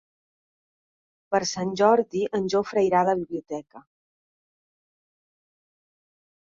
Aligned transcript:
Per 1.35 1.41
Sant 1.49 1.75
Jordi 1.83 2.25
en 2.39 2.49
Jofre 2.55 2.87
irà 2.89 3.05
a 3.05 3.09
la 3.13 3.17
biblioteca. 3.23 3.85